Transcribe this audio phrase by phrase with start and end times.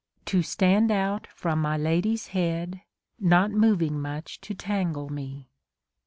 [0.25, 2.81] To stand out from my lady's head,
[3.19, 5.51] Not moving much to tangle me.